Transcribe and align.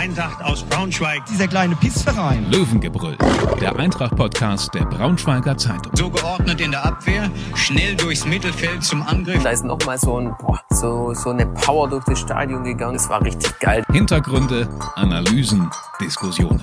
Eintracht 0.00 0.42
aus 0.42 0.62
Braunschweig. 0.62 1.26
Dieser 1.26 1.46
kleine 1.46 1.76
Pissverein. 1.76 2.50
Löwengebrüll, 2.50 3.18
der 3.60 3.76
Eintracht-Podcast 3.76 4.72
der 4.72 4.86
Braunschweiger 4.86 5.58
Zeitung. 5.58 5.94
So 5.94 6.08
geordnet 6.08 6.58
in 6.62 6.70
der 6.70 6.86
Abwehr, 6.86 7.30
schnell 7.54 7.96
durchs 7.96 8.24
Mittelfeld 8.24 8.82
zum 8.82 9.02
Angriff. 9.02 9.42
Da 9.42 9.50
ist 9.50 9.62
nochmal 9.62 9.98
so, 9.98 10.16
ein, 10.16 10.34
boah, 10.40 10.58
so, 10.70 11.12
so 11.12 11.28
eine 11.28 11.44
Power 11.48 11.86
durch 11.86 12.02
das 12.04 12.18
Stadion 12.18 12.64
gegangen. 12.64 12.94
Das 12.94 13.10
war 13.10 13.22
richtig 13.22 13.58
geil. 13.58 13.84
Hintergründe, 13.92 14.70
Analysen, 14.94 15.68
Diskussionen. 16.00 16.60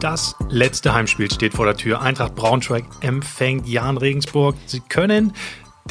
Das 0.00 0.34
letzte 0.48 0.94
Heimspiel 0.94 1.30
steht 1.30 1.52
vor 1.52 1.66
der 1.66 1.76
Tür. 1.76 2.00
Eintracht 2.00 2.34
Braunschweig 2.34 2.84
empfängt 3.02 3.68
Jan 3.68 3.98
Regensburg. 3.98 4.56
Sie 4.64 4.80
können 4.80 5.34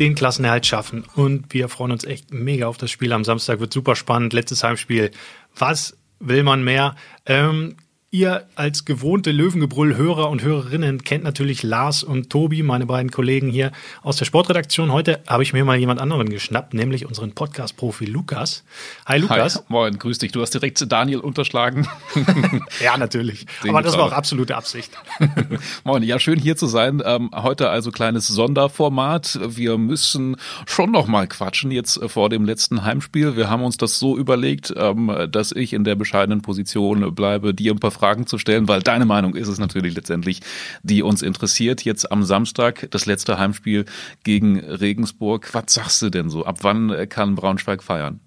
den 0.01 0.15
Klassenerhalt 0.15 0.65
schaffen. 0.65 1.05
Und 1.15 1.53
wir 1.53 1.69
freuen 1.69 1.91
uns 1.91 2.05
echt 2.05 2.33
mega 2.33 2.65
auf 2.65 2.77
das 2.77 2.89
Spiel 2.89 3.13
am 3.13 3.23
Samstag. 3.23 3.59
Wird 3.59 3.71
super 3.71 3.95
spannend. 3.95 4.33
Letztes 4.33 4.63
Heimspiel. 4.63 5.11
Was 5.55 5.95
will 6.19 6.41
man 6.41 6.63
mehr? 6.63 6.95
Ähm, 7.27 7.75
Ihr 8.13 8.43
als 8.55 8.83
gewohnte 8.83 9.31
Löwengebrüll-Hörer 9.31 10.29
und 10.29 10.41
Hörerinnen 10.41 11.05
kennt 11.05 11.23
natürlich 11.23 11.63
Lars 11.63 12.03
und 12.03 12.29
Tobi, 12.29 12.61
meine 12.61 12.85
beiden 12.85 13.09
Kollegen 13.09 13.49
hier 13.49 13.71
aus 14.03 14.17
der 14.17 14.25
Sportredaktion. 14.25 14.91
Heute 14.91 15.21
habe 15.27 15.43
ich 15.43 15.53
mir 15.53 15.63
mal 15.63 15.77
jemand 15.77 16.01
anderen 16.01 16.27
geschnappt, 16.27 16.73
nämlich 16.73 17.05
unseren 17.05 17.31
Podcast-Profi 17.31 18.03
Lukas. 18.03 18.65
Hi 19.05 19.17
Lukas. 19.17 19.55
Hi, 19.55 19.61
moin, 19.69 19.97
grüß 19.97 20.17
dich. 20.17 20.33
Du 20.33 20.41
hast 20.41 20.53
direkt 20.53 20.91
Daniel 20.91 21.19
unterschlagen. 21.19 21.87
ja, 22.83 22.97
natürlich. 22.97 23.45
Den 23.63 23.69
Aber 23.69 23.81
das 23.81 23.97
war 23.97 24.07
auch 24.07 24.11
absolute 24.11 24.57
Absicht. 24.57 24.91
moin, 25.85 26.03
ja, 26.03 26.19
schön 26.19 26.37
hier 26.37 26.57
zu 26.57 26.67
sein. 26.67 27.01
Ähm, 27.05 27.31
heute 27.33 27.69
also 27.69 27.91
kleines 27.91 28.27
Sonderformat. 28.27 29.39
Wir 29.41 29.77
müssen 29.77 30.35
schon 30.67 30.91
noch 30.91 31.07
mal 31.07 31.27
quatschen 31.27 31.71
jetzt 31.71 31.97
vor 32.07 32.27
dem 32.27 32.43
letzten 32.43 32.83
Heimspiel. 32.83 33.37
Wir 33.37 33.49
haben 33.49 33.63
uns 33.63 33.77
das 33.77 33.99
so 33.99 34.17
überlegt, 34.17 34.73
ähm, 34.75 35.29
dass 35.31 35.53
ich 35.53 35.71
in 35.71 35.85
der 35.85 35.95
bescheidenen 35.95 36.41
Position 36.41 37.15
bleibe, 37.15 37.53
dir 37.53 37.71
ein 37.71 37.79
paar 37.79 38.00
Fragen 38.01 38.25
zu 38.25 38.39
stellen, 38.39 38.67
weil 38.67 38.81
deine 38.81 39.05
Meinung 39.05 39.35
ist 39.35 39.47
es 39.47 39.59
natürlich 39.59 39.93
letztendlich, 39.95 40.41
die 40.81 41.03
uns 41.03 41.21
interessiert. 41.21 41.83
Jetzt 41.85 42.11
am 42.11 42.23
Samstag 42.23 42.87
das 42.89 43.05
letzte 43.05 43.37
Heimspiel 43.37 43.85
gegen 44.23 44.59
Regensburg. 44.59 45.53
Was 45.53 45.65
sagst 45.67 46.01
du 46.01 46.09
denn 46.09 46.31
so? 46.31 46.43
Ab 46.43 46.57
wann 46.61 47.07
kann 47.09 47.35
Braunschweig 47.35 47.83
feiern? 47.83 48.19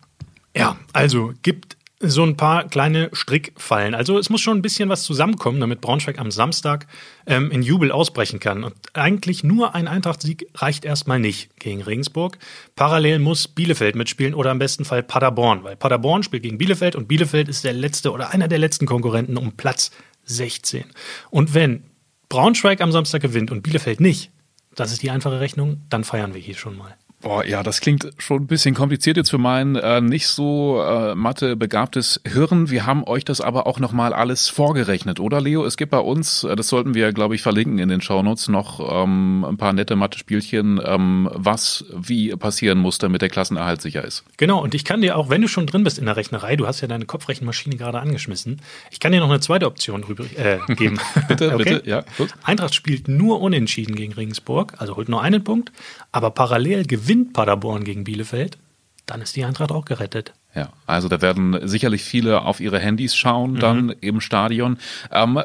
Ja, 0.56 0.76
also 0.92 1.32
gibt 1.42 1.73
so 2.08 2.22
ein 2.22 2.36
paar 2.36 2.68
kleine 2.68 3.10
Strickfallen. 3.12 3.94
Also 3.94 4.18
es 4.18 4.30
muss 4.30 4.40
schon 4.40 4.58
ein 4.58 4.62
bisschen 4.62 4.88
was 4.88 5.02
zusammenkommen, 5.02 5.60
damit 5.60 5.80
Braunschweig 5.80 6.18
am 6.18 6.30
Samstag 6.30 6.86
ähm, 7.26 7.50
in 7.50 7.62
Jubel 7.62 7.92
ausbrechen 7.92 8.40
kann. 8.40 8.64
Und 8.64 8.74
eigentlich 8.94 9.44
nur 9.44 9.74
ein 9.74 9.88
Eintracht-Sieg 9.88 10.48
reicht 10.54 10.84
erstmal 10.84 11.20
nicht 11.20 11.58
gegen 11.58 11.82
Regensburg. 11.82 12.38
Parallel 12.76 13.18
muss 13.18 13.48
Bielefeld 13.48 13.96
mitspielen 13.96 14.34
oder 14.34 14.50
im 14.50 14.58
besten 14.58 14.84
Fall 14.84 15.02
Paderborn, 15.02 15.64
weil 15.64 15.76
Paderborn 15.76 16.22
spielt 16.22 16.42
gegen 16.42 16.58
Bielefeld 16.58 16.96
und 16.96 17.08
Bielefeld 17.08 17.48
ist 17.48 17.64
der 17.64 17.72
letzte 17.72 18.12
oder 18.12 18.30
einer 18.30 18.48
der 18.48 18.58
letzten 18.58 18.86
Konkurrenten 18.86 19.36
um 19.36 19.52
Platz 19.52 19.90
16. 20.24 20.84
Und 21.30 21.54
wenn 21.54 21.84
Braunschweig 22.28 22.80
am 22.80 22.92
Samstag 22.92 23.22
gewinnt 23.22 23.50
und 23.50 23.62
Bielefeld 23.62 24.00
nicht, 24.00 24.30
das 24.74 24.92
ist 24.92 25.02
die 25.02 25.10
einfache 25.10 25.40
Rechnung, 25.40 25.82
dann 25.88 26.04
feiern 26.04 26.34
wir 26.34 26.40
hier 26.40 26.56
schon 26.56 26.76
mal. 26.76 26.96
Boah, 27.24 27.42
ja, 27.42 27.62
das 27.62 27.80
klingt 27.80 28.12
schon 28.18 28.42
ein 28.42 28.46
bisschen 28.46 28.74
kompliziert 28.74 29.16
jetzt 29.16 29.30
für 29.30 29.38
mein 29.38 29.76
äh, 29.76 30.02
nicht 30.02 30.26
so 30.26 30.82
äh, 30.82 31.14
Mathe 31.14 31.56
begabtes 31.56 32.20
Hirn. 32.30 32.68
Wir 32.68 32.84
haben 32.84 33.02
euch 33.04 33.24
das 33.24 33.40
aber 33.40 33.66
auch 33.66 33.80
nochmal 33.80 34.12
alles 34.12 34.50
vorgerechnet, 34.50 35.20
oder 35.20 35.40
Leo? 35.40 35.64
Es 35.64 35.78
gibt 35.78 35.90
bei 35.90 36.00
uns, 36.00 36.44
äh, 36.44 36.54
das 36.54 36.68
sollten 36.68 36.92
wir, 36.92 37.14
glaube 37.14 37.34
ich, 37.34 37.40
verlinken 37.40 37.78
in 37.78 37.88
den 37.88 38.02
Shownotes, 38.02 38.48
noch 38.48 38.78
ähm, 38.78 39.42
ein 39.42 39.56
paar 39.56 39.72
nette 39.72 39.96
Mathe-Spielchen, 39.96 40.78
ähm, 40.84 41.30
was 41.32 41.86
wie 41.96 42.36
passieren 42.36 42.76
muss, 42.76 42.98
damit 42.98 43.22
der 43.22 43.30
Klassenerhalt 43.30 43.80
sicher 43.80 44.04
ist. 44.04 44.22
Genau, 44.36 44.62
und 44.62 44.74
ich 44.74 44.84
kann 44.84 45.00
dir 45.00 45.16
auch, 45.16 45.30
wenn 45.30 45.40
du 45.40 45.48
schon 45.48 45.66
drin 45.66 45.82
bist 45.82 45.98
in 45.98 46.04
der 46.04 46.16
Rechnerei, 46.16 46.56
du 46.56 46.66
hast 46.66 46.82
ja 46.82 46.88
deine 46.88 47.06
Kopfrechenmaschine 47.06 47.76
gerade 47.76 48.00
angeschmissen, 48.00 48.60
ich 48.90 49.00
kann 49.00 49.12
dir 49.12 49.20
noch 49.20 49.30
eine 49.30 49.40
zweite 49.40 49.64
Option 49.64 50.04
rüber, 50.04 50.24
äh, 50.36 50.58
geben. 50.74 50.98
bitte, 51.26 51.54
okay? 51.54 51.76
bitte, 51.76 51.88
ja. 51.88 52.04
Gut. 52.18 52.34
Eintracht 52.42 52.74
spielt 52.74 53.08
nur 53.08 53.40
unentschieden 53.40 53.94
gegen 53.94 54.12
Regensburg, 54.12 54.74
also 54.76 54.96
holt 54.96 55.08
nur 55.08 55.22
einen 55.22 55.42
Punkt, 55.42 55.72
aber 56.12 56.30
parallel 56.30 56.84
gewinnt 56.84 57.13
gewinnt 57.14 57.32
Paderborn 57.32 57.84
gegen 57.84 58.04
Bielefeld, 58.04 58.58
dann 59.06 59.20
ist 59.20 59.36
die 59.36 59.44
Eintracht 59.44 59.70
auch 59.70 59.84
gerettet. 59.84 60.32
Ja, 60.54 60.70
also 60.86 61.08
da 61.08 61.20
werden 61.20 61.66
sicherlich 61.66 62.02
viele 62.02 62.42
auf 62.42 62.60
ihre 62.60 62.78
Handys 62.78 63.14
schauen, 63.16 63.56
dann 63.56 63.86
mhm. 63.86 63.94
im 64.00 64.20
Stadion. 64.20 64.78
Ähm, 65.12 65.40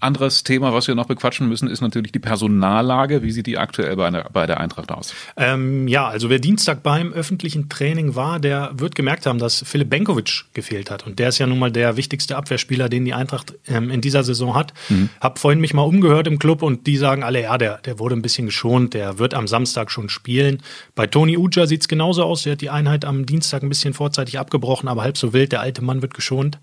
anderes 0.00 0.44
Thema, 0.44 0.72
was 0.72 0.86
wir 0.86 0.94
noch 0.94 1.06
bequatschen 1.06 1.48
müssen, 1.48 1.68
ist 1.68 1.80
natürlich 1.80 2.12
die 2.12 2.18
Personallage. 2.18 3.22
Wie 3.22 3.30
sieht 3.30 3.46
die 3.46 3.58
aktuell 3.58 3.96
bei, 3.96 4.06
einer, 4.06 4.24
bei 4.32 4.46
der 4.46 4.60
Eintracht 4.60 4.90
aus? 4.92 5.14
Ähm, 5.36 5.88
ja, 5.88 6.06
also 6.08 6.30
wer 6.30 6.38
Dienstag 6.38 6.82
beim 6.82 7.12
öffentlichen 7.12 7.68
Training 7.68 8.14
war, 8.14 8.38
der 8.38 8.70
wird 8.74 8.94
gemerkt 8.94 9.26
haben, 9.26 9.38
dass 9.38 9.62
Philipp 9.66 9.90
Benkovic 9.90 10.44
gefehlt 10.54 10.90
hat. 10.90 11.06
Und 11.06 11.18
der 11.18 11.30
ist 11.30 11.38
ja 11.38 11.46
nun 11.46 11.58
mal 11.58 11.72
der 11.72 11.96
wichtigste 11.96 12.36
Abwehrspieler, 12.36 12.88
den 12.88 13.04
die 13.04 13.14
Eintracht 13.14 13.54
ähm, 13.66 13.90
in 13.90 14.00
dieser 14.00 14.22
Saison 14.24 14.54
hat. 14.54 14.72
Mhm. 14.88 15.08
Hab 15.20 15.38
vorhin 15.38 15.60
mich 15.60 15.74
mal 15.74 15.82
umgehört 15.82 16.26
im 16.26 16.38
Club 16.38 16.62
und 16.62 16.86
die 16.86 16.96
sagen 16.96 17.22
alle, 17.22 17.42
ja, 17.42 17.58
der, 17.58 17.78
der 17.78 17.98
wurde 17.98 18.14
ein 18.14 18.22
bisschen 18.22 18.46
geschont, 18.46 18.94
der 18.94 19.18
wird 19.18 19.34
am 19.34 19.48
Samstag 19.48 19.90
schon 19.90 20.08
spielen. 20.08 20.62
Bei 20.94 21.06
Toni 21.06 21.36
Uja 21.36 21.66
sieht 21.66 21.82
es 21.82 21.88
genauso 21.88 22.22
aus. 22.22 22.42
Der 22.44 22.52
hat 22.52 22.60
die 22.60 22.70
Einheit 22.70 23.04
am 23.04 23.26
Dienstag 23.26 23.62
ein 23.62 23.68
bisschen 23.68 23.94
vorzeitig 23.94 24.38
abgebrochen, 24.38 24.88
aber 24.88 25.02
halb 25.02 25.18
so 25.18 25.32
wild. 25.32 25.52
Der 25.52 25.60
alte 25.60 25.82
Mann 25.82 26.02
wird 26.02 26.14
geschont. 26.14 26.58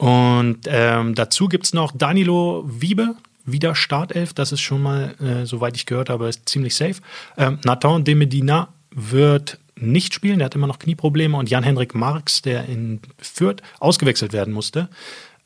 Und 0.00 0.60
ähm, 0.66 1.14
dazu 1.14 1.46
gibt's 1.46 1.74
noch 1.74 1.92
Danilo 1.94 2.64
Wiebe, 2.66 3.16
wieder 3.44 3.74
Startelf. 3.74 4.32
Das 4.32 4.50
ist 4.50 4.62
schon 4.62 4.82
mal, 4.82 5.14
äh, 5.20 5.44
soweit 5.44 5.76
ich 5.76 5.84
gehört 5.84 6.08
habe, 6.08 6.26
ist 6.26 6.48
ziemlich 6.48 6.74
safe. 6.74 7.02
Ähm, 7.36 7.58
Nathan 7.64 8.02
de 8.04 8.14
Medina 8.14 8.68
wird 8.92 9.58
nicht 9.76 10.14
spielen, 10.14 10.38
der 10.38 10.46
hat 10.46 10.54
immer 10.54 10.66
noch 10.66 10.78
Knieprobleme. 10.78 11.36
Und 11.36 11.50
Jan-Henrik 11.50 11.94
Marx, 11.94 12.40
der 12.40 12.64
in 12.64 13.00
Fürth 13.18 13.62
ausgewechselt 13.78 14.32
werden 14.32 14.54
musste, 14.54 14.88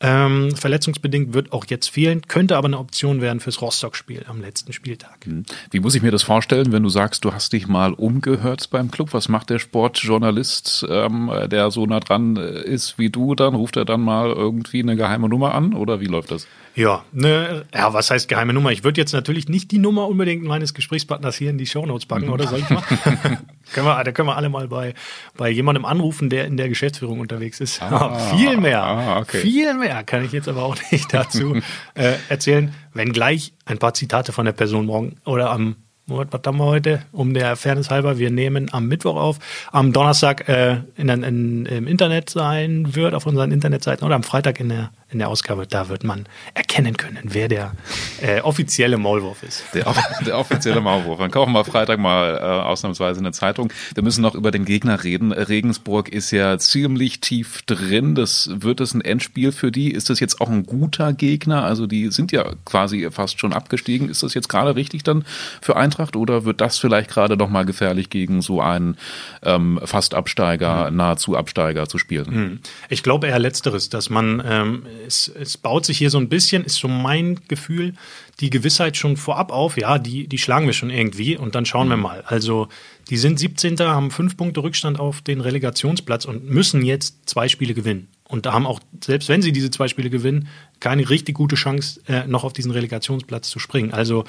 ähm, 0.05 0.55
verletzungsbedingt 0.55 1.33
wird 1.33 1.53
auch 1.53 1.65
jetzt 1.67 1.89
fehlen, 1.89 2.21
könnte 2.29 2.59
aber 2.59 2.67
eine 2.67 2.79
Option 2.79 3.23
werden 3.23 3.41
fürs 3.41 3.63
Rostock-Spiel 3.63 4.27
am 4.29 4.43
letzten 4.43 4.75
Spieltag. 4.75 5.25
Hm. 5.25 5.45
Wie 5.71 5.81
muss 5.81 5.95
ich 5.95 6.03
mir 6.03 6.11
das 6.11 6.23
vorstellen, 6.23 6.73
wenn 6.73 6.83
du 6.83 6.91
sagst, 6.91 7.25
du 7.25 7.33
hast 7.33 7.55
dich 7.55 7.69
mal 7.69 7.95
umgehört 7.95 8.69
beim 8.71 8.91
Club? 8.91 9.15
Was 9.15 9.31
macht 9.31 9.49
der 9.49 9.59
Sportjournalist, 9.59 10.87
ähm, 10.91 11.33
der 11.47 11.71
so 11.71 11.87
nah 11.87 12.01
dran 12.01 12.37
ist 12.37 12.99
wie 12.99 13.09
du? 13.09 13.35
Dann 13.35 13.55
ruft 13.55 13.79
er 13.79 13.87
dann 13.87 14.03
mal 14.03 14.31
irgendwie 14.31 14.83
eine 14.83 14.95
geheime 14.95 15.31
Nummer 15.31 15.55
an 15.55 15.73
oder 15.73 16.01
wie 16.01 16.07
läuft 16.07 16.33
das? 16.33 16.47
Ja, 16.77 17.05
ne, 17.13 17.65
ja, 17.73 17.95
was 17.95 18.11
heißt 18.11 18.29
geheime 18.29 18.53
Nummer? 18.53 18.73
Ich 18.73 18.83
würde 18.83 19.01
jetzt 19.01 19.13
natürlich 19.13 19.49
nicht 19.49 19.71
die 19.71 19.79
Nummer 19.79 20.09
unbedingt 20.09 20.43
meines 20.43 20.75
Gesprächspartners 20.75 21.37
hier 21.37 21.51
in 21.51 21.57
die 21.57 21.67
Shownotes 21.67 22.07
packen, 22.07 22.31
oder 22.31 22.49
soll 22.49 22.59
ich 22.59 22.71
mal? 22.71 22.83
können 23.73 23.87
wir, 23.87 24.03
da 24.03 24.11
können 24.11 24.27
wir 24.27 24.37
alle 24.37 24.49
mal 24.49 24.67
bei, 24.67 24.95
bei 25.37 25.51
jemandem 25.51 25.85
anrufen, 25.85 26.31
der 26.31 26.47
in 26.47 26.57
der 26.57 26.69
Geschäftsführung 26.69 27.21
unterwegs 27.21 27.61
ist. 27.61 27.81
Ah, 27.81 28.19
viel 28.37 28.57
mehr, 28.57 28.83
ah, 28.83 29.21
okay. 29.21 29.39
viel 29.39 29.73
mehr 29.75 29.94
kann 30.03 30.25
ich 30.25 30.33
jetzt 30.33 30.49
aber 30.49 30.63
auch 30.63 30.77
nicht 30.91 31.13
dazu 31.13 31.61
äh, 31.95 32.15
erzählen, 32.29 32.75
wenngleich 32.93 33.55
ein 33.65 33.79
paar 33.79 33.95
Zitate 33.95 34.33
von 34.33 34.45
der 34.45 34.53
Person 34.53 34.87
morgen 34.87 35.17
oder 35.25 35.51
am 35.51 35.77
was 36.07 36.41
haben 36.45 36.59
wir 36.59 36.65
heute? 36.65 37.03
Um 37.13 37.33
der 37.33 37.57
Fairness 37.57 37.91
halber, 37.91 38.19
wir 38.19 38.31
nehmen 38.31 38.73
am 38.73 38.87
Mittwoch 38.87 39.17
auf, 39.17 39.39
am 39.73 39.93
Donnerstag 39.93 40.49
äh, 40.49 40.79
in, 40.97 41.09
in, 41.09 41.67
im 41.67 41.87
Internet 41.87 42.31
sein 42.31 42.95
wird, 42.95 43.15
auf 43.15 43.27
unseren 43.27 43.53
Internetseiten 43.53 44.05
oder 44.05 44.15
am 44.15 44.23
Freitag 44.23 44.61
in 44.61 44.69
der 44.69 44.91
in 45.15 45.21
der 45.21 45.29
Ausgabe, 45.29 45.67
da 45.67 45.89
wird 45.89 46.03
man 46.03 46.27
erkennen 46.55 46.97
können, 46.97 47.21
wer 47.23 47.47
der 47.47 47.73
äh, 48.21 48.41
offizielle 48.41 48.99
Maulwurf 48.99 49.45
ist. 49.45 49.63
Der, 49.73 49.87
der 50.27 50.37
offizielle 50.37 50.81
Maulwurf. 50.81 51.21
Dann 51.21 51.31
kaufen 51.31 51.53
wir 51.53 51.65
Freitag 51.65 52.01
mal 52.01 52.37
äh, 52.37 52.41
ausnahmsweise 52.41 53.21
eine 53.21 53.31
Zeitung. 53.31 53.73
Wir 53.95 54.03
müssen 54.03 54.23
noch 54.23 54.35
über 54.35 54.51
den 54.51 54.65
Gegner 54.65 55.05
reden. 55.05 55.31
Regensburg 55.33 56.09
ist 56.09 56.33
ja 56.33 56.59
ziemlich 56.59 57.21
tief 57.21 57.63
drin. 57.63 58.17
Das 58.17 58.51
wird 58.53 58.81
es 58.81 58.93
ein 58.93 59.03
Endspiel 59.03 59.53
für 59.53 59.71
die. 59.71 59.93
Ist 59.93 60.11
das 60.11 60.19
jetzt 60.19 60.41
auch 60.41 60.51
ein 60.51 60.67
guter 60.67 61.13
Gegner? 61.13 61.63
Also 61.63 61.87
die 61.87 62.11
sind 62.11 62.33
ja 62.33 62.45
quasi 62.65 63.09
fast 63.13 63.39
schon 63.39 63.53
abgestiegen. 63.53 64.09
Ist 64.09 64.25
das 64.25 64.35
jetzt 64.35 64.49
gerade 64.49 64.75
richtig 64.75 65.05
dann 65.05 65.25
für 65.61 65.77
Eintracht 65.95 66.17
oder 66.17 66.45
wird 66.45 66.61
das 66.61 66.79
vielleicht 66.79 67.11
gerade 67.11 67.37
noch 67.37 67.49
mal 67.49 67.65
gefährlich 67.65 68.11
gegen 68.11 68.43
so 68.43 68.61
einen 68.61 68.97
ähm, 69.43 69.81
fast 69.85 70.15
Absteiger, 70.15 70.91
mhm. 70.91 70.97
nahezu 70.97 71.37
Absteiger 71.37 71.89
zu 71.89 71.99
spielen? 71.99 72.27
Mhm. 72.31 72.61
Ich 72.89 73.03
glaube 73.03 73.29
eher 73.29 73.39
letzteres, 73.39 73.89
dass 73.89 74.11
man 74.11 74.43
ähm, 74.45 74.83
es, 75.07 75.29
es 75.29 75.57
baut 75.57 75.87
sich 75.87 75.99
hier 75.99 76.11
so 76.11 76.19
ein 76.19 76.29
bisschen, 76.29 76.65
ist 76.65 76.77
so 76.77 76.89
mein 76.89 77.41
Gefühl, 77.49 77.95
die 78.41 78.51
Gewissheit 78.51 78.97
schon 78.97 79.17
vorab 79.17 79.53
auf, 79.53 79.77
ja, 79.77 79.99
die, 79.99 80.27
die 80.27 80.39
schlagen 80.39 80.67
wir 80.67 80.73
schon 80.73 80.91
irgendwie 80.91 81.37
und 81.37 81.55
dann 81.55 81.65
schauen 81.65 81.89
wir 81.89 81.97
mhm. 81.97 82.03
mal. 82.03 82.25
Also 82.27 82.69
die 83.09 83.17
sind 83.17 83.39
17. 83.39 83.79
haben 83.81 84.11
fünf 84.11 84.37
Punkte 84.37 84.63
Rückstand 84.63 84.99
auf 84.99 85.21
den 85.21 85.41
Relegationsplatz 85.41 86.25
und 86.25 86.49
müssen 86.49 86.85
jetzt 86.85 87.29
zwei 87.29 87.49
Spiele 87.49 87.75
gewinnen. 87.75 88.09
Und 88.27 88.47
da 88.47 88.55
haben 88.55 88.67
auch, 88.67 88.81
selbst 89.03 89.29
wenn 89.29 89.43
sie 89.43 89.53
diese 89.53 89.71
zwei 89.71 89.87
Spiele 89.87 90.09
gewinnen, 90.09 90.49
keine 90.81 91.09
richtig 91.11 91.35
gute 91.35 91.57
Chance, 91.57 92.01
äh, 92.09 92.27
noch 92.27 92.43
auf 92.43 92.55
diesen 92.55 92.71
Relegationsplatz 92.71 93.51
zu 93.51 93.59
springen. 93.59 93.93
Also 93.93 94.25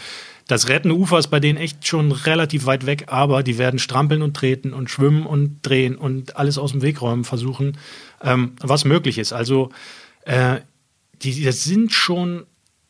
das 0.48 0.68
rettende 0.68 0.96
Ufer 0.96 1.18
ist 1.18 1.28
bei 1.28 1.40
denen 1.40 1.58
echt 1.58 1.88
schon 1.88 2.12
relativ 2.12 2.66
weit 2.66 2.86
weg, 2.86 3.06
aber 3.08 3.42
die 3.42 3.58
werden 3.58 3.80
strampeln 3.80 4.22
und 4.22 4.36
treten 4.36 4.74
und 4.74 4.90
schwimmen 4.90 5.26
und 5.26 5.60
drehen 5.62 5.96
und 5.96 6.36
alles 6.36 6.58
aus 6.58 6.74
dem 6.74 6.82
Weg 6.82 7.02
räumen 7.02 7.24
versuchen, 7.24 7.78
ähm, 8.22 8.54
was 8.60 8.84
möglich 8.84 9.18
ist. 9.18 9.32
Also 9.32 9.70
äh, 10.26 10.58
die, 11.22 11.34
die 11.34 11.52
sind 11.52 11.94
schon 11.94 12.46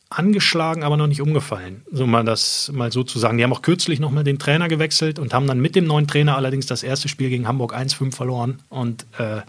angeschlagen, 0.10 0.84
aber 0.84 0.98
noch 0.98 1.08
nicht 1.08 1.22
umgefallen, 1.22 1.84
so 1.92 2.08
mal 2.08 2.24
das 2.24 2.72
mal 2.74 2.92
so 2.92 3.04
zu 3.04 3.20
sagen. 3.20 3.38
Die 3.38 3.44
haben 3.44 3.54
auch 3.54 3.62
kürzlich 3.62 4.00
nochmal 4.00 4.24
den 4.24 4.40
Trainer 4.40 4.68
gewechselt 4.68 5.20
und 5.20 5.34
haben 5.34 5.48
dann 5.48 5.60
mit 5.60 5.76
dem 5.76 5.86
neuen 5.86 6.08
Trainer 6.08 6.36
allerdings 6.36 6.66
das 6.66 6.84
erste 6.84 7.10
Spiel 7.10 7.30
gegen 7.30 7.48
Hamburg 7.48 7.76
1-5 7.76 8.14
verloren. 8.14 8.60
Und 8.70 9.06
äh, 9.18 9.42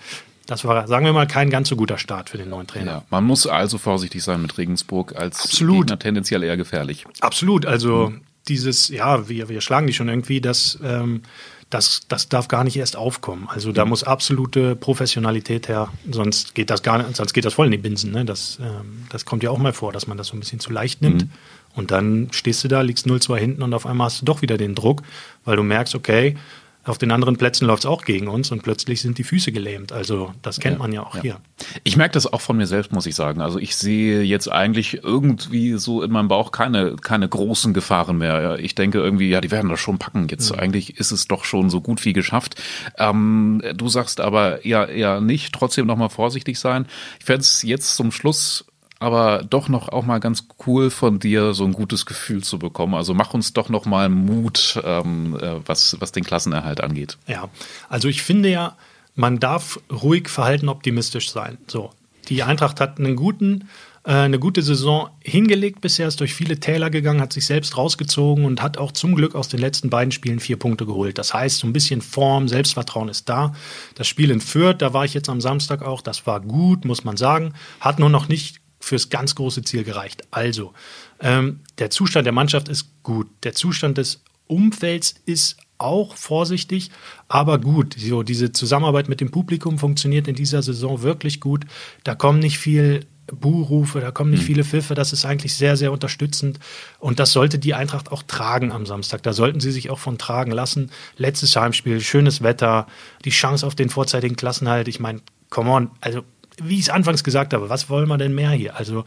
das 0.46 0.64
war, 0.64 0.86
sagen 0.86 1.04
wir 1.04 1.12
mal, 1.12 1.26
kein 1.26 1.50
ganz 1.50 1.68
so 1.68 1.76
guter 1.76 1.98
Start 1.98 2.30
für 2.30 2.38
den 2.38 2.48
neuen 2.48 2.66
Trainer. 2.66 2.90
Ja, 2.90 3.02
man 3.10 3.24
muss 3.24 3.46
also 3.46 3.78
vorsichtig 3.78 4.22
sein 4.22 4.42
mit 4.42 4.56
Regensburg 4.58 5.16
als 5.16 5.44
Absolut. 5.44 5.86
Gegner 5.86 5.98
tendenziell 5.98 6.42
eher 6.42 6.56
gefährlich. 6.56 7.04
Absolut, 7.20 7.66
also 7.66 8.10
mhm. 8.10 8.20
dieses, 8.48 8.88
ja, 8.88 9.28
wir, 9.28 9.48
wir 9.48 9.60
schlagen 9.60 9.86
die 9.86 9.92
schon 9.92 10.08
irgendwie, 10.08 10.40
das, 10.40 10.78
ähm, 10.84 11.22
das, 11.68 12.02
das 12.08 12.28
darf 12.28 12.46
gar 12.46 12.62
nicht 12.62 12.76
erst 12.76 12.96
aufkommen. 12.96 13.48
Also 13.50 13.72
da 13.72 13.84
mhm. 13.84 13.90
muss 13.90 14.04
absolute 14.04 14.76
Professionalität 14.76 15.68
her, 15.68 15.88
sonst 16.10 16.54
geht 16.54 16.70
das 16.70 16.82
gar 16.82 16.98
nicht, 16.98 17.16
sonst 17.16 17.32
geht 17.32 17.44
das 17.44 17.54
voll 17.54 17.66
in 17.66 17.72
die 17.72 17.78
Binsen. 17.78 18.12
Ne? 18.12 18.24
Das, 18.24 18.58
ähm, 18.62 19.06
das 19.10 19.24
kommt 19.24 19.42
ja 19.42 19.50
auch 19.50 19.58
mal 19.58 19.72
vor, 19.72 19.92
dass 19.92 20.06
man 20.06 20.16
das 20.16 20.28
so 20.28 20.36
ein 20.36 20.40
bisschen 20.40 20.60
zu 20.60 20.70
leicht 20.70 21.02
nimmt. 21.02 21.24
Mhm. 21.24 21.30
Und 21.74 21.90
dann 21.90 22.28
stehst 22.30 22.64
du 22.64 22.68
da, 22.68 22.80
liegst 22.80 23.06
0-2 23.06 23.36
hinten 23.36 23.62
und 23.62 23.74
auf 23.74 23.84
einmal 23.84 24.06
hast 24.06 24.22
du 24.22 24.24
doch 24.24 24.42
wieder 24.42 24.56
den 24.56 24.74
Druck, 24.74 25.02
weil 25.44 25.56
du 25.56 25.62
merkst, 25.62 25.94
okay, 25.94 26.36
auf 26.86 26.98
den 26.98 27.10
anderen 27.10 27.36
Plätzen 27.36 27.66
läuft 27.66 27.84
es 27.84 27.86
auch 27.86 28.04
gegen 28.04 28.28
uns 28.28 28.50
und 28.50 28.62
plötzlich 28.62 29.00
sind 29.00 29.18
die 29.18 29.24
Füße 29.24 29.52
gelähmt. 29.52 29.92
Also 29.92 30.32
das 30.42 30.60
kennt 30.60 30.76
ja, 30.76 30.78
man 30.78 30.92
ja 30.92 31.02
auch 31.02 31.16
ja. 31.16 31.22
hier. 31.22 31.40
Ich 31.84 31.96
merke 31.96 32.12
das 32.12 32.32
auch 32.32 32.40
von 32.40 32.56
mir 32.56 32.66
selbst, 32.66 32.92
muss 32.92 33.06
ich 33.06 33.14
sagen. 33.14 33.40
Also 33.40 33.58
ich 33.58 33.76
sehe 33.76 34.22
jetzt 34.22 34.50
eigentlich 34.50 35.02
irgendwie 35.02 35.74
so 35.74 36.02
in 36.02 36.12
meinem 36.12 36.28
Bauch 36.28 36.52
keine, 36.52 36.96
keine 36.96 37.28
großen 37.28 37.74
Gefahren 37.74 38.18
mehr. 38.18 38.58
Ich 38.60 38.74
denke 38.74 38.98
irgendwie, 38.98 39.28
ja, 39.28 39.40
die 39.40 39.50
werden 39.50 39.68
das 39.68 39.80
schon 39.80 39.98
packen. 39.98 40.28
Jetzt 40.28 40.52
mhm. 40.52 40.60
eigentlich 40.60 40.98
ist 40.98 41.10
es 41.10 41.26
doch 41.26 41.44
schon 41.44 41.70
so 41.70 41.80
gut 41.80 42.04
wie 42.04 42.12
geschafft. 42.12 42.62
Ähm, 42.98 43.62
du 43.74 43.88
sagst 43.88 44.20
aber 44.20 44.64
eher, 44.64 44.88
eher 44.88 45.20
nicht. 45.20 45.54
Trotzdem 45.54 45.86
nochmal 45.86 46.10
vorsichtig 46.10 46.58
sein. 46.58 46.86
Ich 47.18 47.24
fände 47.24 47.40
es 47.40 47.62
jetzt 47.62 47.96
zum 47.96 48.12
Schluss 48.12 48.64
aber 48.98 49.44
doch 49.48 49.68
noch 49.68 49.88
auch 49.88 50.04
mal 50.04 50.20
ganz 50.20 50.48
cool 50.66 50.90
von 50.90 51.18
dir, 51.18 51.52
so 51.54 51.64
ein 51.64 51.72
gutes 51.72 52.06
Gefühl 52.06 52.42
zu 52.42 52.58
bekommen. 52.58 52.94
Also 52.94 53.14
mach 53.14 53.34
uns 53.34 53.52
doch 53.52 53.68
noch 53.68 53.84
mal 53.84 54.08
Mut, 54.08 54.80
ähm, 54.84 55.38
äh, 55.40 55.56
was, 55.66 55.96
was 56.00 56.12
den 56.12 56.24
Klassenerhalt 56.24 56.80
angeht. 56.80 57.18
Ja, 57.26 57.48
also 57.88 58.08
ich 58.08 58.22
finde 58.22 58.48
ja, 58.48 58.76
man 59.14 59.38
darf 59.38 59.80
ruhig 59.90 60.28
verhalten 60.28 60.68
optimistisch 60.68 61.30
sein. 61.30 61.58
So, 61.66 61.90
die 62.28 62.42
Eintracht 62.42 62.80
hat 62.80 62.98
einen 62.98 63.16
guten, 63.16 63.68
äh, 64.04 64.12
eine 64.12 64.38
gute 64.38 64.62
Saison 64.62 65.10
hingelegt 65.22 65.82
bisher, 65.82 66.08
ist 66.08 66.20
durch 66.20 66.32
viele 66.32 66.58
Täler 66.58 66.88
gegangen, 66.88 67.20
hat 67.20 67.34
sich 67.34 67.44
selbst 67.44 67.76
rausgezogen 67.76 68.46
und 68.46 68.62
hat 68.62 68.78
auch 68.78 68.92
zum 68.92 69.14
Glück 69.14 69.34
aus 69.34 69.48
den 69.48 69.60
letzten 69.60 69.90
beiden 69.90 70.12
Spielen 70.12 70.40
vier 70.40 70.58
Punkte 70.58 70.86
geholt. 70.86 71.18
Das 71.18 71.34
heißt, 71.34 71.58
so 71.58 71.66
ein 71.66 71.72
bisschen 71.74 72.00
Form, 72.00 72.48
Selbstvertrauen 72.48 73.10
ist 73.10 73.28
da. 73.28 73.54
Das 73.94 74.06
Spiel 74.06 74.30
in 74.30 74.40
Fürth, 74.40 74.76
da 74.78 74.94
war 74.94 75.04
ich 75.04 75.12
jetzt 75.12 75.28
am 75.28 75.42
Samstag 75.42 75.82
auch, 75.82 76.00
das 76.00 76.26
war 76.26 76.40
gut, 76.40 76.86
muss 76.86 77.04
man 77.04 77.18
sagen, 77.18 77.52
hat 77.80 77.98
nur 77.98 78.10
noch 78.10 78.28
nicht 78.28 78.60
fürs 78.86 79.10
ganz 79.10 79.34
große 79.34 79.62
Ziel 79.62 79.84
gereicht. 79.84 80.22
Also, 80.30 80.72
ähm, 81.20 81.60
der 81.78 81.90
Zustand 81.90 82.24
der 82.26 82.32
Mannschaft 82.32 82.68
ist 82.68 83.02
gut. 83.02 83.28
Der 83.42 83.52
Zustand 83.52 83.98
des 83.98 84.22
Umfelds 84.46 85.14
ist 85.26 85.56
auch 85.78 86.14
vorsichtig, 86.16 86.90
aber 87.28 87.58
gut. 87.58 87.96
So, 87.98 88.22
diese 88.22 88.52
Zusammenarbeit 88.52 89.08
mit 89.08 89.20
dem 89.20 89.30
Publikum 89.30 89.78
funktioniert 89.78 90.28
in 90.28 90.34
dieser 90.34 90.62
Saison 90.62 91.02
wirklich 91.02 91.40
gut. 91.40 91.64
Da 92.04 92.14
kommen 92.14 92.38
nicht 92.38 92.58
viel 92.58 93.06
Buhrufe, 93.26 94.00
da 94.00 94.12
kommen 94.12 94.30
nicht 94.30 94.42
mhm. 94.42 94.46
viele 94.46 94.64
Pfiffe. 94.64 94.94
Das 94.94 95.12
ist 95.12 95.24
eigentlich 95.24 95.54
sehr, 95.54 95.76
sehr 95.76 95.90
unterstützend. 95.90 96.60
Und 97.00 97.18
das 97.18 97.32
sollte 97.32 97.58
die 97.58 97.74
Eintracht 97.74 98.12
auch 98.12 98.22
tragen 98.22 98.70
am 98.70 98.86
Samstag. 98.86 99.22
Da 99.24 99.32
sollten 99.32 99.60
sie 99.60 99.72
sich 99.72 99.90
auch 99.90 99.98
von 99.98 100.16
tragen 100.16 100.52
lassen. 100.52 100.90
Letztes 101.16 101.56
Heimspiel, 101.56 102.00
schönes 102.00 102.42
Wetter, 102.42 102.86
die 103.24 103.30
Chance 103.30 103.66
auf 103.66 103.74
den 103.74 103.90
vorzeitigen 103.90 104.36
Klassenhalt. 104.36 104.86
Ich 104.86 105.00
meine, 105.00 105.20
come 105.50 105.70
on, 105.70 105.90
also 106.00 106.22
wie 106.62 106.74
ich 106.74 106.82
es 106.82 106.90
anfangs 106.90 107.24
gesagt 107.24 107.54
habe, 107.54 107.68
was 107.68 107.88
wollen 107.90 108.08
wir 108.08 108.18
denn 108.18 108.34
mehr 108.34 108.50
hier? 108.50 108.76
Also 108.76 109.04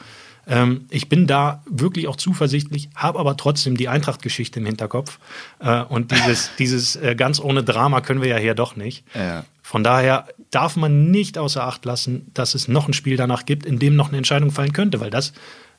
ähm, 0.47 0.85
ich 0.89 1.09
bin 1.09 1.27
da 1.27 1.63
wirklich 1.69 2.07
auch 2.07 2.15
zuversichtlich, 2.15 2.89
habe 2.95 3.19
aber 3.19 3.37
trotzdem 3.37 3.77
die 3.77 3.87
Eintracht-Geschichte 3.87 4.59
im 4.59 4.65
Hinterkopf. 4.65 5.19
Äh, 5.59 5.83
und 5.83 6.11
dieses, 6.11 6.51
dieses 6.59 6.95
äh, 6.95 7.15
ganz 7.15 7.39
ohne 7.39 7.63
Drama 7.63 8.01
können 8.01 8.21
wir 8.21 8.29
ja 8.29 8.37
hier 8.37 8.55
doch 8.55 8.75
nicht. 8.75 9.03
Ja. 9.13 9.45
Von 9.61 9.83
daher 9.83 10.25
darf 10.49 10.75
man 10.75 11.11
nicht 11.11 11.37
außer 11.37 11.63
Acht 11.63 11.85
lassen, 11.85 12.31
dass 12.33 12.55
es 12.55 12.67
noch 12.67 12.87
ein 12.87 12.93
Spiel 12.93 13.17
danach 13.17 13.45
gibt, 13.45 13.65
in 13.65 13.77
dem 13.77 13.95
noch 13.95 14.07
eine 14.07 14.17
Entscheidung 14.17 14.49
fallen 14.49 14.73
könnte, 14.73 14.99
weil 14.99 15.11
das, 15.11 15.33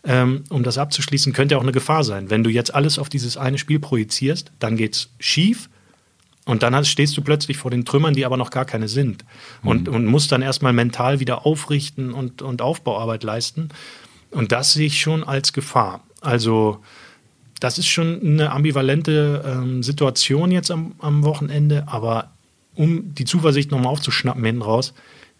ähm, 0.04 0.44
um 0.48 0.62
das 0.62 0.78
abzuschließen, 0.78 1.32
könnte 1.32 1.58
auch 1.58 1.62
eine 1.62 1.72
Gefahr 1.72 2.04
sein. 2.04 2.30
Wenn 2.30 2.44
du 2.44 2.50
jetzt 2.50 2.72
alles 2.72 3.00
auf 3.00 3.08
dieses 3.08 3.36
eine 3.36 3.58
Spiel 3.58 3.80
projizierst, 3.80 4.52
dann 4.60 4.76
geht's 4.76 5.10
schief 5.18 5.68
und 6.50 6.64
dann 6.64 6.84
stehst 6.84 7.16
du 7.16 7.22
plötzlich 7.22 7.58
vor 7.58 7.70
den 7.70 7.84
Trümmern, 7.84 8.12
die 8.12 8.26
aber 8.26 8.36
noch 8.36 8.50
gar 8.50 8.64
keine 8.64 8.88
sind. 8.88 9.24
Und, 9.62 9.86
mhm. 9.86 9.94
und 9.94 10.06
musst 10.06 10.32
dann 10.32 10.42
erstmal 10.42 10.72
mental 10.72 11.20
wieder 11.20 11.46
aufrichten 11.46 12.12
und, 12.12 12.42
und 12.42 12.60
Aufbauarbeit 12.60 13.22
leisten. 13.22 13.68
Und 14.32 14.50
das 14.50 14.72
sehe 14.72 14.88
ich 14.88 15.00
schon 15.00 15.22
als 15.22 15.52
Gefahr. 15.52 16.00
Also, 16.20 16.80
das 17.60 17.78
ist 17.78 17.86
schon 17.86 18.20
eine 18.20 18.50
ambivalente 18.50 19.44
ähm, 19.46 19.84
Situation 19.84 20.50
jetzt 20.50 20.72
am, 20.72 20.96
am 20.98 21.22
Wochenende, 21.22 21.84
aber 21.86 22.32
um 22.74 23.14
die 23.14 23.26
Zuversicht 23.26 23.70
nochmal 23.70 23.92
aufzuschnappen 23.92 24.44
hinten 24.44 24.62
raus, 24.62 24.92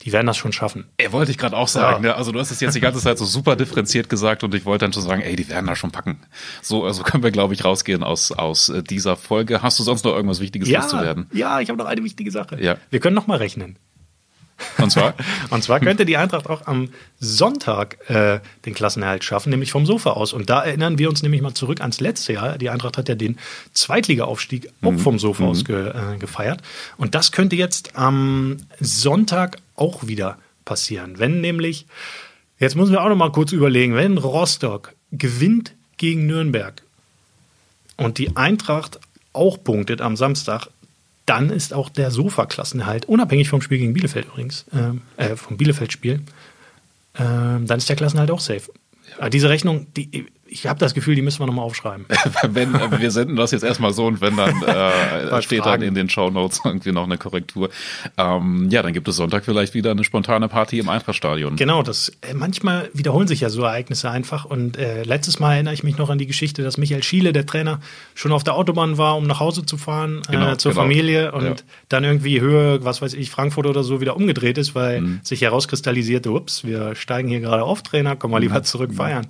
die 0.03 0.13
werden 0.13 0.27
das 0.27 0.37
schon 0.37 0.53
schaffen. 0.53 0.87
Er 0.97 1.13
wollte 1.13 1.31
ich 1.31 1.39
gerade 1.39 1.57
auch 1.57 1.69
sagen. 1.69 2.05
Ja. 2.05 2.11
Ne? 2.11 2.17
Also 2.17 2.33
du 2.33 2.39
hast 2.39 2.51
es 2.51 2.61
jetzt 2.61 2.75
die 2.75 2.81
ganze 2.81 3.01
Zeit 3.01 3.19
so 3.19 3.25
super 3.25 3.57
differenziert 3.57 4.09
gesagt 4.09 4.43
und 4.43 4.55
ich 4.55 4.65
wollte 4.65 4.87
dann 4.87 4.93
schon 4.93 5.03
sagen, 5.03 5.21
ey, 5.21 5.37
die 5.37 5.49
werden 5.49 5.67
das 5.67 5.79
schon 5.79 5.91
packen. 5.91 6.21
So 6.63 6.85
also 6.85 7.03
können 7.03 7.23
wir, 7.23 7.31
glaube 7.31 7.53
ich, 7.53 7.65
rausgehen 7.65 8.03
aus, 8.03 8.33
aus 8.33 8.71
äh, 8.71 8.83
dieser 8.83 9.17
Folge. 9.17 9.63
Hast 9.63 9.79
du 9.79 9.83
sonst 9.83 10.05
noch 10.05 10.15
irgendwas 10.15 10.41
Wichtiges 10.41 10.69
ja, 10.69 10.81
loszuwerden? 10.81 11.27
Ja, 11.33 11.61
ich 11.61 11.69
habe 11.69 11.79
noch 11.79 11.87
eine 11.87 12.03
wichtige 12.03 12.31
Sache. 12.31 12.63
Ja. 12.63 12.77
Wir 12.89 13.01
können 13.01 13.15
noch 13.15 13.27
mal 13.27 13.37
rechnen. 13.37 13.77
Und 14.79 14.91
zwar? 14.91 15.15
und 15.51 15.63
zwar 15.63 15.81
könnte 15.81 16.05
die 16.05 16.17
Eintracht 16.17 16.49
auch 16.49 16.67
am 16.67 16.91
Sonntag 17.19 17.99
äh, 18.11 18.41
den 18.65 18.75
Klassenerhalt 18.75 19.25
schaffen, 19.25 19.51
nämlich 19.51 19.71
vom 19.71 19.87
Sofa 19.87 20.11
aus. 20.11 20.33
Und 20.33 20.51
da 20.51 20.63
erinnern 20.63 20.99
wir 20.99 21.09
uns 21.09 21.23
nämlich 21.23 21.43
mal 21.43 21.55
zurück 21.55 21.81
ans 21.81 22.01
letzte 22.01 22.35
Jahr. 22.35 22.59
Die 22.59 22.71
Eintracht 22.71 22.99
hat 22.99 23.09
ja 23.09 23.15
den 23.15 23.39
Zweitligaaufstieg 23.73 24.71
auch 24.83 24.93
mhm. 24.93 24.99
vom 24.99 25.19
Sofa 25.19 25.45
mhm. 25.45 25.49
aus 25.49 25.65
ge, 25.65 25.89
äh, 25.89 26.19
gefeiert. 26.19 26.63
Und 26.97 27.15
das 27.15 27.33
könnte 27.33 27.57
jetzt 27.57 27.97
am 27.97 28.59
Sonntag 28.81 29.59
auch 29.81 30.07
wieder 30.07 30.39
passieren. 30.65 31.19
Wenn 31.19 31.41
nämlich, 31.41 31.87
jetzt 32.59 32.77
müssen 32.77 32.93
wir 32.93 33.03
auch 33.03 33.09
noch 33.09 33.17
mal 33.17 33.33
kurz 33.33 33.53
überlegen, 33.53 33.95
wenn 33.95 34.19
Rostock 34.19 34.95
gewinnt 35.13 35.75
gegen 35.97 36.27
Nürnberg 36.27 36.83
und 37.97 38.19
die 38.19 38.37
Eintracht 38.37 39.01
auch 39.33 39.63
punktet 39.63 40.01
am 40.01 40.17
Samstag, 40.17 40.69
dann 41.27 41.51
ist 41.51 41.75
auch 41.75 41.89
der 41.89 42.11
Sofa-Klassenerhalt, 42.11 43.05
unabhängig 43.07 43.49
vom 43.49 43.63
Spiel 43.63 43.79
gegen 43.79 43.93
Bielefeld 43.95 44.27
übrigens, 44.27 44.65
ähm, 44.73 45.03
äh, 45.17 45.37
vom 45.37 45.57
Bielefeld-Spiel, 45.57 46.15
äh, 47.15 47.19
dann 47.19 47.79
ist 47.79 47.89
der 47.89 47.97
Klassenerhalt 47.97 48.31
auch 48.31 48.41
safe. 48.41 48.73
Ja. 49.19 49.29
Diese 49.29 49.49
Rechnung, 49.49 49.87
die, 49.97 50.27
ich 50.51 50.67
habe 50.67 50.79
das 50.81 50.95
Gefühl, 50.95 51.15
die 51.15 51.23
müssen 51.23 51.39
wir 51.41 51.47
nochmal 51.47 51.65
aufschreiben. 51.65 52.07
wenn, 52.49 52.75
äh, 52.75 53.01
wir 53.01 53.11
senden 53.11 53.37
das 53.37 53.53
jetzt 53.53 53.63
erstmal 53.63 53.93
so 53.93 54.07
und 54.07 54.21
wenn 54.21 54.37
dann 54.37 54.63
äh, 54.63 55.43
steht 55.43 55.63
Fragen. 55.63 55.81
dann 55.81 55.89
in 55.89 55.95
den 55.95 56.09
Show 56.09 56.31
Notes 56.31 56.61
irgendwie 56.65 56.93
noch 56.93 57.05
eine 57.05 57.19
Korrektur. 57.19 57.71
Ähm, 58.17 58.69
ja, 58.71 58.83
dann 58.83 58.93
gibt 58.93 59.07
es 59.09 59.17
Sonntag 59.17 59.45
vielleicht 59.45 59.75
wieder 59.75 59.93
eine 59.93 60.03
spontane 60.03 60.49
Party 60.49 60.81
im 60.81 60.89
Eintrachtstadion. 60.89 61.57
Genau, 61.57 61.83
das 61.83 62.11
äh, 62.23 62.35
manchmal 62.35 62.91
wiederholen 62.93 63.29
sich 63.29 63.41
ja 63.41 63.49
so 63.49 63.63
Ereignisse 63.63 64.11
einfach. 64.11 64.45
Und 64.45 64.77
äh, 64.77 65.05
letztes 65.05 65.39
Mal 65.39 65.55
erinnere 65.55 65.75
ich 65.75 65.85
mich 65.85 65.99
noch 65.99 66.11
an 66.11 66.19
die 66.19 66.27
Geschichte, 66.27 66.63
dass 66.63 66.79
Michael 66.79 67.03
Schiele, 67.03 67.33
der 67.33 67.47
Trainer, 67.47 67.81
schon 68.15 68.33
auf 68.33 68.43
der 68.43 68.55
Autobahn 68.55 68.99
war, 68.99 69.17
um 69.17 69.27
nach 69.27 69.41
Hause 69.41 69.65
zu 69.65 69.77
fahren 69.77 70.23
äh, 70.29 70.33
genau, 70.33 70.55
zur 70.57 70.73
genau. 70.73 70.83
Familie 70.83 71.33
und 71.33 71.45
ja. 71.45 71.55
dann 71.89 72.03
irgendwie 72.03 72.41
Höhe, 72.41 72.85
was 72.85 73.01
weiß 73.03 73.15
ich, 73.15 73.31
Frankfurt 73.31 73.67
oder 73.67 73.85
so 73.85 74.01
wieder 74.01 74.17
umgedreht 74.17 74.59
ist, 74.59 74.75
weil 74.75 75.01
mhm. 75.01 75.21
sich 75.23 75.43
herauskristallisierte, 75.43 76.31
ups, 76.31 76.65
wir 76.65 76.97
steigen 76.97 77.29
hier 77.29 77.41
gerade 77.41 77.63
auf, 77.63 77.83
Trainer, 77.83 78.17
komm 78.17 78.33
mal 78.33 78.39
lieber 78.39 78.59
mhm. 78.59 78.65
zurück 78.65 78.95
feiern. 78.95 79.29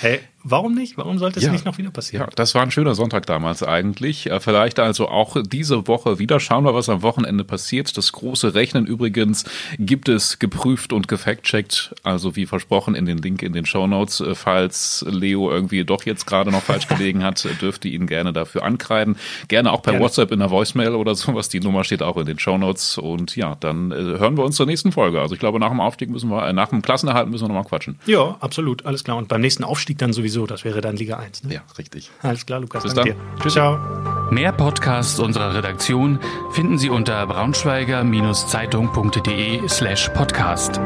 Hey, 0.00 0.20
Warum 0.44 0.74
nicht? 0.74 0.96
Warum 0.96 1.18
sollte 1.18 1.38
es 1.38 1.44
ja, 1.44 1.52
nicht 1.52 1.64
noch 1.64 1.78
wieder 1.78 1.90
passieren? 1.90 2.26
Ja, 2.26 2.34
das 2.34 2.54
war 2.54 2.62
ein 2.62 2.70
schöner 2.70 2.94
Sonntag 2.94 3.26
damals 3.26 3.62
eigentlich. 3.62 4.30
Äh, 4.30 4.40
vielleicht 4.40 4.80
also 4.80 5.08
auch 5.08 5.36
diese 5.42 5.86
Woche 5.86 6.18
wieder. 6.18 6.40
Schauen 6.40 6.64
wir, 6.64 6.74
was 6.74 6.88
am 6.88 7.02
Wochenende 7.02 7.44
passiert. 7.44 7.96
Das 7.96 8.12
große 8.12 8.54
Rechnen 8.54 8.86
übrigens 8.86 9.44
gibt 9.78 10.08
es 10.08 10.38
geprüft 10.38 10.92
und 10.92 11.06
gefact-checkt. 11.06 11.94
Also 12.02 12.34
wie 12.34 12.46
versprochen 12.46 12.94
in 12.94 13.06
den 13.06 13.18
Link 13.18 13.42
in 13.42 13.52
den 13.52 13.66
Show 13.66 13.86
Notes. 13.86 14.20
Äh, 14.20 14.34
falls 14.34 15.04
Leo 15.08 15.50
irgendwie 15.50 15.84
doch 15.84 16.04
jetzt 16.04 16.26
gerade 16.26 16.50
noch 16.50 16.62
falsch 16.62 16.88
gelegen 16.88 17.22
hat, 17.22 17.46
dürfte 17.60 17.88
ihn 17.88 18.06
gerne 18.06 18.32
dafür 18.32 18.64
ankreiden. 18.64 19.16
Gerne 19.48 19.72
auch 19.72 19.82
per 19.82 19.92
gerne. 19.92 20.04
WhatsApp 20.04 20.32
in 20.32 20.40
der 20.40 20.50
Voicemail 20.50 20.94
oder 20.94 21.14
sowas. 21.14 21.48
Die 21.48 21.60
Nummer 21.60 21.84
steht 21.84 22.02
auch 22.02 22.16
in 22.16 22.26
den 22.26 22.38
Show 22.38 22.58
Notes. 22.58 22.98
Und 22.98 23.36
ja, 23.36 23.56
dann 23.60 23.92
äh, 23.92 23.94
hören 23.94 24.36
wir 24.36 24.44
uns 24.44 24.56
zur 24.56 24.66
nächsten 24.66 24.90
Folge. 24.90 25.20
Also 25.20 25.34
ich 25.34 25.40
glaube, 25.40 25.60
nach 25.60 25.70
dem 25.70 25.80
Aufstieg 25.80 26.10
müssen 26.10 26.30
wir, 26.30 26.46
äh, 26.48 26.52
nach 26.52 26.68
dem 26.68 26.82
Klassenerhalt 26.82 27.28
müssen 27.28 27.44
wir 27.44 27.48
nochmal 27.48 27.64
quatschen. 27.64 27.98
Ja, 28.06 28.36
absolut. 28.40 28.84
Alles 28.86 29.04
klar. 29.04 29.16
Und 29.16 29.28
beim 29.28 29.40
nächsten 29.40 29.62
Aufstieg 29.62 29.98
dann 29.98 30.12
sowieso 30.12 30.31
sowieso. 30.32 30.46
Das 30.46 30.64
wäre 30.64 30.80
dann 30.80 30.96
Liga 30.96 31.18
1. 31.18 31.44
Ne? 31.44 31.54
Ja, 31.54 31.60
richtig. 31.78 32.10
Alles 32.22 32.44
klar, 32.46 32.58
Lukas. 32.60 32.82
Bis 32.82 32.94
dann. 32.94 33.14
Tschüss. 33.40 33.52
Ciao. 33.54 33.78
Mehr 34.30 34.50
Podcasts 34.52 35.18
unserer 35.20 35.54
Redaktion 35.54 36.18
finden 36.52 36.78
Sie 36.78 36.88
unter 36.90 37.26
braunschweiger-zeitung.de 37.26 39.68
slash 39.68 40.08
podcast. 40.10 40.80